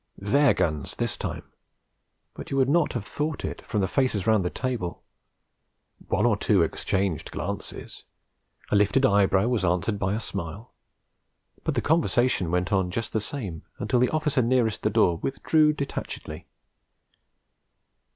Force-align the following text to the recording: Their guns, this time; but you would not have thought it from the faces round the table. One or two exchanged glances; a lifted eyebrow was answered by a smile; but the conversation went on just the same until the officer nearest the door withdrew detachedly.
Their 0.17 0.55
guns, 0.55 0.95
this 0.95 1.15
time; 1.15 1.43
but 2.33 2.49
you 2.49 2.57
would 2.57 2.67
not 2.67 2.93
have 2.93 3.05
thought 3.05 3.45
it 3.45 3.61
from 3.63 3.81
the 3.81 3.87
faces 3.87 4.25
round 4.25 4.43
the 4.43 4.49
table. 4.49 5.03
One 6.07 6.25
or 6.25 6.35
two 6.35 6.63
exchanged 6.63 7.29
glances; 7.29 8.03
a 8.71 8.75
lifted 8.75 9.05
eyebrow 9.05 9.47
was 9.47 9.63
answered 9.63 9.99
by 9.99 10.15
a 10.15 10.19
smile; 10.19 10.73
but 11.63 11.75
the 11.75 11.81
conversation 11.83 12.49
went 12.49 12.71
on 12.73 12.89
just 12.89 13.13
the 13.13 13.21
same 13.21 13.61
until 13.77 13.99
the 13.99 14.09
officer 14.09 14.41
nearest 14.41 14.81
the 14.81 14.89
door 14.89 15.17
withdrew 15.17 15.71
detachedly. 15.71 16.47